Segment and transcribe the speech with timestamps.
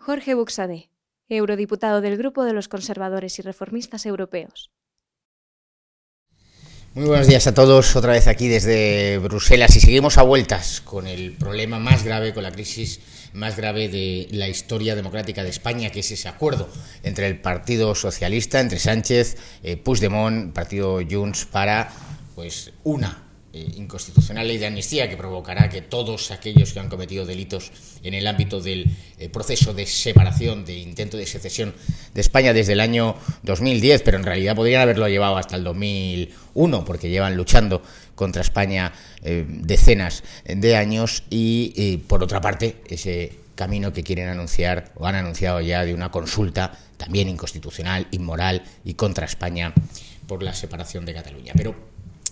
[0.00, 0.90] Jorge Buxadé,
[1.28, 4.70] eurodiputado del Grupo de los Conservadores y Reformistas Europeos.
[6.94, 11.06] Muy buenos días a todos, otra vez aquí desde Bruselas y seguimos a vueltas con
[11.06, 13.00] el problema más grave, con la crisis
[13.34, 16.70] más grave de la historia democrática de España, que es ese acuerdo
[17.02, 21.92] entre el Partido Socialista, entre Sánchez, eh, Puigdemont, Partido Junts, para
[22.34, 27.24] pues una eh, inconstitucional ley de amnistía que provocará que todos aquellos que han cometido
[27.24, 27.72] delitos
[28.02, 31.72] en el ámbito del eh, proceso de separación, de intento de secesión
[32.12, 36.84] de España desde el año 2010, pero en realidad podrían haberlo llevado hasta el 2001,
[36.84, 37.82] porque llevan luchando
[38.14, 44.92] contra España eh, decenas de años y, por otra parte, ese camino que quieren anunciar
[44.96, 49.72] o han anunciado ya de una consulta también inconstitucional, inmoral y contra España
[50.26, 51.54] por la separación de Cataluña.
[51.56, 51.74] Pero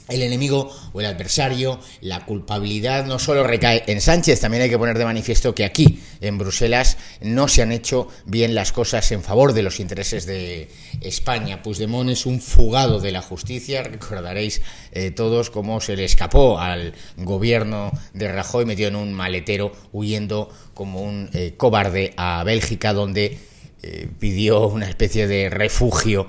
[0.09, 4.78] el enemigo o el adversario, la culpabilidad no solo recae en Sánchez, también hay que
[4.78, 9.22] poner de manifiesto que aquí, en Bruselas, no se han hecho bien las cosas en
[9.22, 10.69] favor de los intereses de
[11.00, 11.62] España.
[11.62, 16.94] Puigdemont es un fugado de la justicia, recordaréis eh, todos cómo se le escapó al
[17.16, 23.38] gobierno de Rajoy metido en un maletero huyendo como un eh, cobarde a Bélgica, donde
[23.87, 26.27] eh, pidió una especie de refugio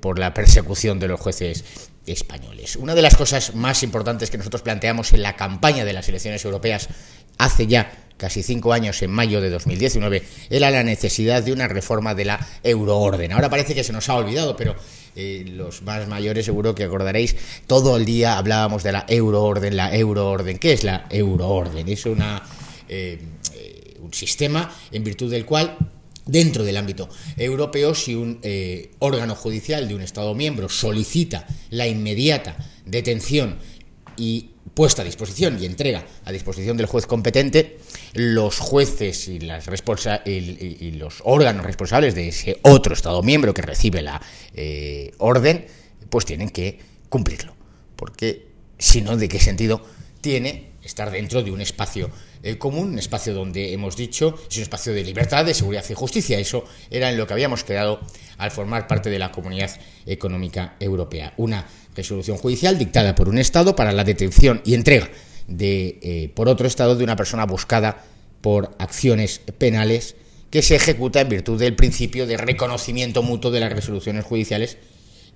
[0.00, 1.64] por la persecución de los jueces
[2.06, 2.76] españoles.
[2.76, 6.44] Una de las cosas más importantes que nosotros planteamos en la campaña de las elecciones
[6.44, 6.88] europeas
[7.38, 12.14] hace ya casi cinco años, en mayo de 2019, era la necesidad de una reforma
[12.14, 13.32] de la euroorden.
[13.32, 14.76] Ahora parece que se nos ha olvidado, pero
[15.16, 17.34] eh, los más mayores seguro que acordaréis,
[17.66, 20.58] todo el día hablábamos de la euroorden, la euroorden.
[20.58, 21.88] ¿Qué es la euroorden?
[21.88, 22.42] Es una,
[22.88, 23.18] eh,
[23.54, 25.76] eh, un sistema en virtud del cual
[26.24, 31.88] Dentro del ámbito europeo, si un eh, órgano judicial de un Estado miembro solicita la
[31.88, 32.56] inmediata
[32.86, 33.58] detención
[34.16, 37.78] y puesta a disposición y entrega a disposición del juez competente,
[38.14, 39.66] los jueces y, las
[40.24, 44.20] y, los órganos responsables de ese otro Estado miembro que recibe la
[44.54, 45.66] eh, orden,
[46.08, 47.54] pues tienen que cumplirlo.
[47.96, 48.46] Porque
[48.78, 49.84] si no, ¿de qué sentido
[50.20, 52.10] tiene estar dentro de un espacio
[52.42, 55.94] eh, común, un espacio donde hemos dicho es un espacio de libertad, de seguridad y
[55.94, 56.38] justicia.
[56.38, 58.00] Eso era en lo que habíamos quedado
[58.38, 59.70] al formar parte de la Comunidad
[60.06, 61.34] Económica Europea.
[61.36, 65.08] Una resolución judicial dictada por un Estado para la detención y entrega
[65.46, 68.04] de, eh, por otro Estado de una persona buscada
[68.40, 70.16] por acciones penales
[70.50, 74.78] que se ejecuta en virtud del principio de reconocimiento mutuo de las resoluciones judiciales.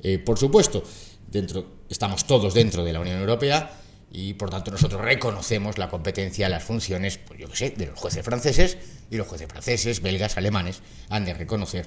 [0.03, 0.83] Eh, por supuesto,
[1.31, 3.71] dentro, estamos todos dentro de la Unión Europea
[4.19, 7.99] y por tanto nosotros reconocemos la competencia, las funciones, pues yo qué sé, de los
[7.99, 8.79] jueces franceses
[9.11, 11.87] y los jueces franceses, belgas, alemanes han de reconocer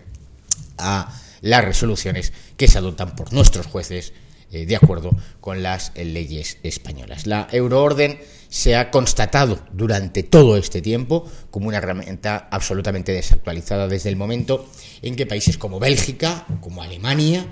[0.77, 4.13] a las resoluciones que se adoptan por nuestros jueces
[4.51, 5.09] eh, de acuerdo
[5.41, 7.25] con las leyes españolas.
[7.25, 14.09] La euroorden se ha constatado durante todo este tiempo como una herramienta absolutamente desactualizada desde
[14.09, 14.69] el momento
[15.01, 17.47] en que países como Bélgica como Alemania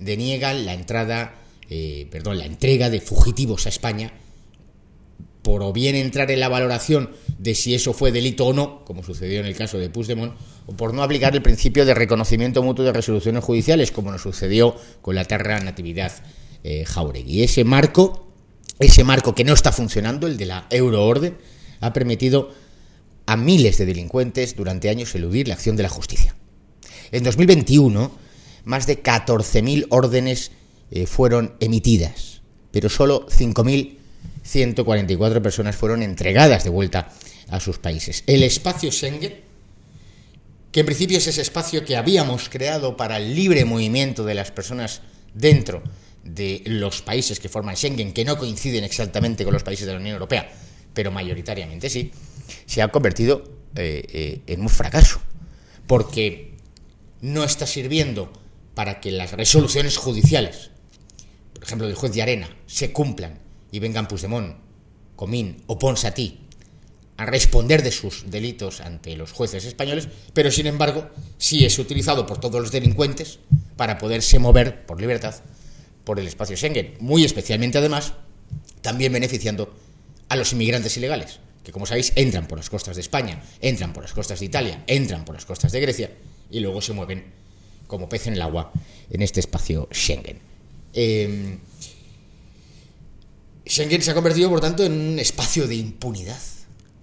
[0.00, 1.34] deniegan la entrada
[1.74, 4.12] eh, perdón, la entrega de fugitivos a España,
[5.42, 9.02] por o bien entrar en la valoración de si eso fue delito o no, como
[9.02, 10.34] sucedió en el caso de Puigdemont,
[10.66, 14.76] o por no aplicar el principio de reconocimiento mutuo de resoluciones judiciales, como nos sucedió
[15.00, 16.12] con la Terra Natividad
[16.62, 17.42] eh, Jauregui.
[17.42, 18.28] Ese marco,
[18.78, 21.36] ese marco que no está funcionando, el de la euroorden,
[21.80, 22.50] ha permitido
[23.26, 26.36] a miles de delincuentes durante años eludir la acción de la justicia.
[27.10, 28.12] En 2021,
[28.64, 30.52] más de 14.000 órdenes
[30.90, 33.26] eh, fueron emitidas, pero solo
[34.44, 37.08] 5.144 personas fueron entregadas de vuelta
[37.48, 38.24] a sus países.
[38.26, 39.40] El espacio Schengen,
[40.70, 44.50] que en principio es ese espacio que habíamos creado para el libre movimiento de las
[44.50, 45.02] personas
[45.34, 45.82] dentro
[46.24, 49.98] de los países que forman Schengen, que no coinciden exactamente con los países de la
[49.98, 50.50] Unión Europea,
[50.94, 52.12] pero mayoritariamente sí,
[52.66, 53.44] se ha convertido
[53.76, 55.20] eh, eh, en un fracaso,
[55.86, 56.54] porque
[57.20, 58.32] no está sirviendo
[58.74, 60.72] para que las resoluciones judiciales
[61.62, 63.38] por ejemplo, del juez de Arena, se cumplan
[63.72, 64.54] y vengan Puigdemont,
[65.16, 66.38] Comín o Ponsatí
[67.16, 71.08] a responder de sus delitos ante los jueces españoles, pero sin embargo
[71.38, 73.38] sí es utilizado por todos los delincuentes
[73.76, 75.34] para poderse mover por libertad
[76.04, 78.14] por el espacio Schengen, muy especialmente además
[78.80, 79.72] también beneficiando
[80.28, 84.02] a los inmigrantes ilegales, que como sabéis entran por las costas de España, entran por
[84.02, 86.10] las costas de Italia, entran por las costas de Grecia
[86.50, 87.24] y luego se mueven
[87.86, 88.72] como pez en el agua
[89.10, 90.38] en este espacio Schengen.
[90.94, 91.58] Eh,
[93.72, 96.36] Schengen se ha convertido, por tanto, en un espacio de impunidad.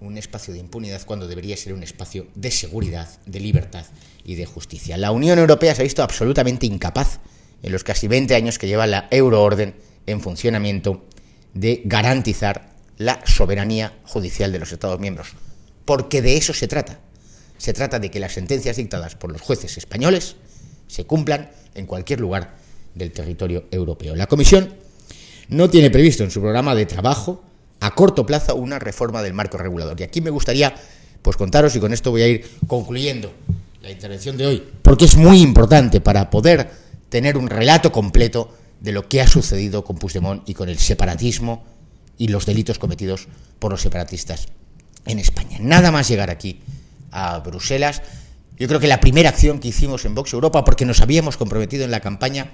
[0.01, 3.88] Un espacio de impunidad cuando debería ser un espacio de seguridad, de libertad
[4.24, 4.95] y de justicia.
[4.95, 7.21] La Unión Europea se ha visto absolutamente incapaz
[7.63, 9.74] en los casi 20 años que lleva la euroorden
[10.06, 11.07] en funcionamiento
[11.56, 12.69] de garantizar
[13.00, 15.30] la soberanía judicial de los Estados miembros.
[15.86, 17.00] Porque de eso se trata.
[17.57, 20.36] Se trata de que las sentencias dictadas por los jueces españoles
[20.86, 22.57] se cumplan en cualquier lugar
[22.94, 24.16] del territorio europeo.
[24.16, 24.88] La Comisión
[25.50, 27.44] no tiene previsto en su programa de trabajo
[27.80, 30.00] a corto plazo una reforma del marco regulador.
[30.00, 30.74] Y aquí me gustaría
[31.22, 33.31] pues contaros y con esto voy a ir concluyendo
[33.81, 36.69] la intervención de hoy, porque es muy importante para poder
[37.10, 41.63] tener un relato completo de lo que ha sucedido con Puigdemont y con el separatismo
[42.18, 44.48] y los delitos cometidos por los separatistas
[45.06, 45.57] en España.
[45.60, 46.60] Nada más llegar aquí
[47.12, 48.02] a Bruselas,
[48.57, 51.86] yo creo que la primera acción que hicimos en Vox Europa, porque nos habíamos comprometido
[51.86, 52.52] en la campaña,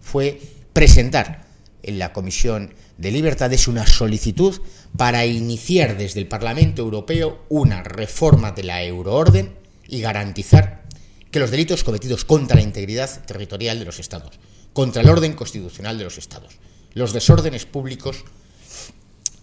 [0.00, 0.40] fue
[0.72, 1.47] presentar
[1.82, 4.60] en la Comisión de Libertades una solicitud
[4.96, 9.54] para iniciar desde el Parlamento Europeo una reforma de la euroorden
[9.86, 10.84] y garantizar
[11.30, 14.38] que los delitos cometidos contra la integridad territorial de los Estados,
[14.72, 16.58] contra el orden constitucional de los Estados,
[16.94, 18.24] los desórdenes públicos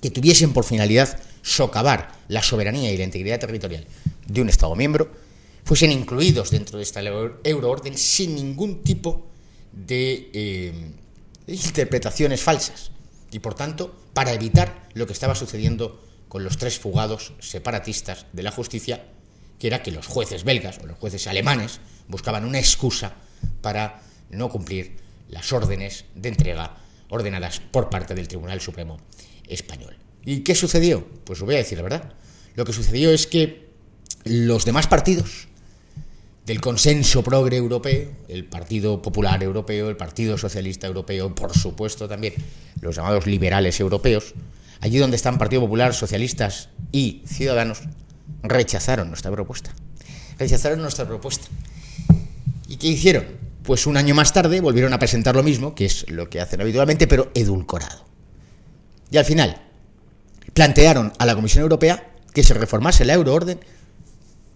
[0.02, 3.86] que tuviesen por finalidad socavar la soberanía y la integridad territorial
[4.28, 5.12] de un Estado miembro,
[5.64, 9.28] fuesen incluidos dentro de esta euroorden sin ningún tipo
[9.72, 10.74] de eh,
[11.48, 12.92] interpretaciones falsas.
[13.32, 18.44] Y por tanto, para evitar lo que estaba sucediendo con los tres fugados separatistas de
[18.44, 19.06] la justicia,
[19.60, 23.14] que era que los jueces belgas o los jueces alemanes buscaban una excusa
[23.62, 24.98] para no cumplir
[25.30, 26.78] las órdenes de entrega
[27.10, 28.98] ordenadas por parte del Tribunal Supremo
[29.48, 29.98] español.
[30.24, 31.08] ¿Y qué sucedió?
[31.24, 32.14] Pues os voy a decir la verdad.
[32.56, 33.70] Lo que sucedió es que
[34.24, 35.48] los demás partidos
[36.46, 42.34] del consenso progre europeo, el Partido Popular Europeo, el Partido Socialista Europeo, por supuesto también
[42.82, 44.34] los llamados liberales europeos,
[44.82, 47.82] allí donde están Partido Popular, Socialistas y Ciudadanos,
[48.44, 49.74] rechazaron nuestra propuesta.
[50.38, 51.48] Rechazaron nuestra propuesta.
[52.68, 53.26] ¿Y qué hicieron?
[53.64, 56.62] Pues un año más tarde volvieron a presentar lo mismo, que es lo que hacen
[56.62, 58.06] habitualmente, pero edulcorado.
[59.10, 59.62] Y al final
[60.54, 63.60] plantearon a la Comisión Europea que se reformase la euroorden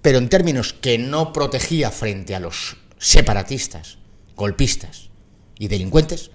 [0.02, 3.98] pero en términos que no protegía frente a los separatistas,
[4.36, 5.10] golpistas
[5.58, 6.32] y delincuentes,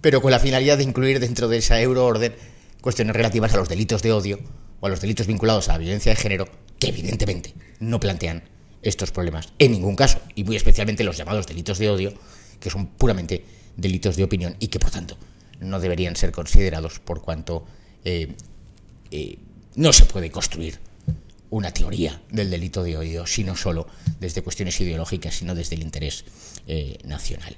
[0.00, 2.34] pero con la finalidad de incluir dentro de esa euroorden
[2.80, 4.40] cuestiones relativas a los delitos de odio
[4.80, 6.48] o a los delitos vinculados a la violencia de género,
[6.78, 8.42] que evidentemente no plantean
[8.82, 12.12] estos problemas en ningún caso, y muy especialmente los llamados delitos de odio,
[12.58, 13.44] que son puramente
[13.76, 15.16] delitos de opinión y que por tanto
[15.60, 17.64] no deberían ser considerados por cuanto
[18.04, 18.34] eh,
[19.10, 19.38] eh,
[19.76, 20.80] no se puede construir
[21.52, 23.86] una teoría del delito de odio, sino solo
[24.18, 26.24] desde cuestiones ideológicas, sino desde el interés
[26.66, 27.54] eh, nacional.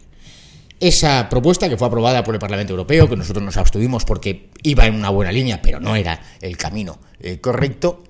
[0.81, 4.85] Esa propuesta que fue aprobada por el Parlamento Europeo, que nosotros nos abstuvimos porque iba
[4.87, 8.03] en una buena línea, pero no era el camino eh, correcto,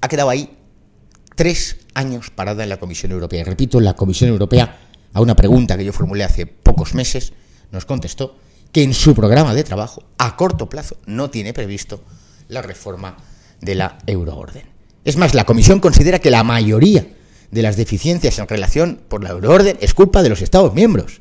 [0.00, 0.56] ha quedado ahí
[1.34, 3.42] tres años parada en la Comisión Europea.
[3.42, 4.78] Y repito, la Comisión Europea,
[5.12, 7.34] a una pregunta que yo formulé hace pocos meses,
[7.72, 8.38] nos contestó
[8.72, 12.00] que en su programa de trabajo, a corto plazo, no tiene previsto
[12.48, 13.18] la reforma
[13.60, 14.64] de la euroorden.
[15.04, 17.06] Es más, la Comisión considera que la mayoría
[17.50, 21.20] de las deficiencias en relación por la euroorden es culpa de los Estados miembros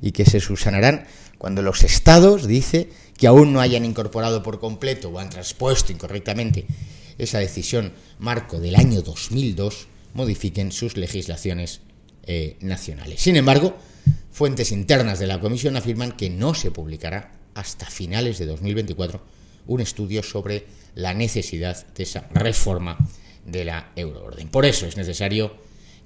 [0.00, 1.06] y que se subsanarán
[1.38, 6.66] cuando los Estados, dice, que aún no hayan incorporado por completo o han transpuesto incorrectamente
[7.18, 11.80] esa decisión marco del año 2002, modifiquen sus legislaciones
[12.26, 13.20] eh, nacionales.
[13.20, 13.76] Sin embargo,
[14.32, 19.20] fuentes internas de la Comisión afirman que no se publicará hasta finales de 2024
[19.66, 22.98] un estudio sobre la necesidad de esa reforma
[23.44, 24.48] de la euroorden.
[24.48, 25.54] Por eso es necesario,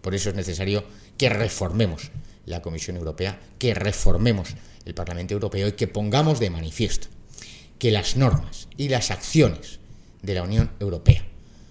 [0.01, 0.85] por eso es necesario
[1.17, 2.11] que reformemos
[2.47, 4.55] la Comisión Europea, que reformemos
[4.85, 7.09] el Parlamento Europeo y que pongamos de manifiesto
[7.79, 9.79] que las normas y las acciones
[10.23, 11.25] de la Unión Europea,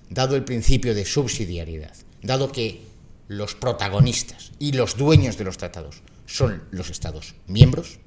[0.10, 2.82] dado el principio de subsidiariedad, dado que
[3.28, 8.00] los protagonistas y los dueños de los tratados son los Estados miembros,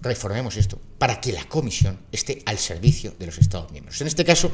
[0.00, 4.00] reformemos esto para que la comisión esté al servicio de los Estados miembros.
[4.00, 4.52] En este caso,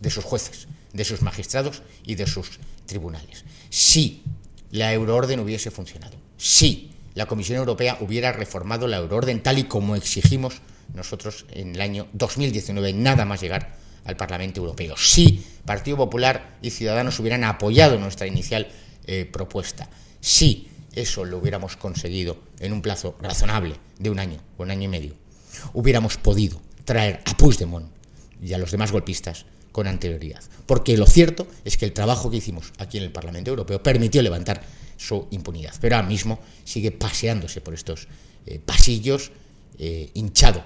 [0.00, 3.44] de sus jueces, de sus magistrados y de sus tribunales.
[3.70, 4.22] Si
[4.70, 9.96] la euroorden hubiese funcionado, si la Comisión Europea hubiera reformado la euroorden tal y como
[9.96, 10.60] exigimos
[10.94, 14.96] nosotros en el año 2019, nada más llegar al Parlamento Europeo.
[14.96, 18.68] Si Partido Popular y Ciudadanos hubieran apoyado nuestra inicial
[19.06, 19.88] eh, propuesta.
[20.20, 20.68] Si
[21.00, 24.88] eso lo hubiéramos conseguido en un plazo razonable de un año o un año y
[24.88, 25.14] medio,
[25.72, 27.90] hubiéramos podido traer a Puigdemont
[28.42, 30.42] y a los demás golpistas con anterioridad.
[30.66, 34.22] Porque lo cierto es que el trabajo que hicimos aquí en el Parlamento Europeo permitió
[34.22, 34.62] levantar
[34.96, 35.74] su impunidad.
[35.80, 38.08] Pero ahora mismo sigue paseándose por estos
[38.46, 39.30] eh, pasillos,
[39.78, 40.64] eh, hinchado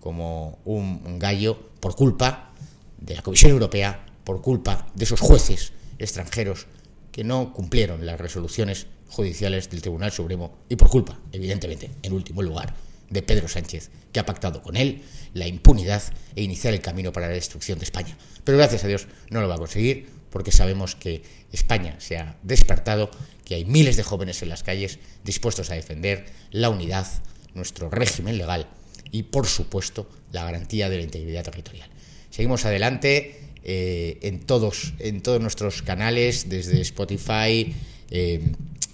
[0.00, 2.52] como un gallo por culpa
[2.98, 6.66] de la Comisión Europea, por culpa de esos jueces extranjeros
[7.12, 12.42] que no cumplieron las resoluciones judiciales del Tribunal Supremo y por culpa, evidentemente, en último
[12.42, 12.74] lugar,
[13.10, 15.02] de Pedro Sánchez, que ha pactado con él
[15.34, 16.02] la impunidad
[16.36, 18.16] e iniciar el camino para la destrucción de España.
[18.44, 21.22] Pero gracias a Dios no lo va a conseguir porque sabemos que
[21.52, 23.10] España se ha despertado,
[23.44, 27.06] que hay miles de jóvenes en las calles dispuestos a defender la unidad,
[27.54, 28.68] nuestro régimen legal
[29.10, 31.88] y, por supuesto, la garantía de la integridad territorial.
[32.30, 37.74] Seguimos adelante eh, en, todos, en todos nuestros canales, desde Spotify,
[38.10, 38.40] eh,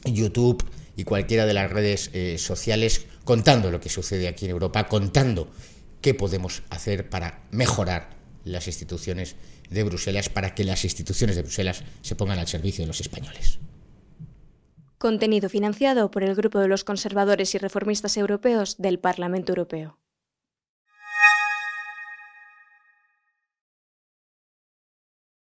[0.05, 0.65] YouTube
[0.97, 5.49] y cualquiera de las redes eh, sociales, contando lo que sucede aquí en Europa, contando
[6.01, 8.11] qué podemos hacer para mejorar
[8.45, 9.37] las instituciones
[9.71, 13.59] de Bruselas, para que las instituciones de Bruselas se pongan al servicio de los españoles.
[14.99, 19.99] Contenido financiado por el Grupo de los Conservadores y Reformistas Europeos del Parlamento Europeo.